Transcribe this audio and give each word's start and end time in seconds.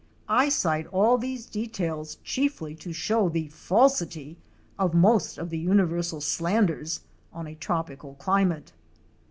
I 0.27 0.49
cite 0.49 0.87
all 0.87 1.19
these 1.19 1.45
details 1.45 2.15
chiefly 2.23 2.73
to 2.73 2.91
show 2.91 3.29
the 3.29 3.49
falsity 3.49 4.35
of 4.79 4.95
most 4.95 5.37
of 5.37 5.51
the 5.51 5.59
universal 5.59 6.21
slanders 6.21 7.01
on 7.31 7.45
a 7.45 7.53
tropical 7.53 8.15
climate. 8.15 8.71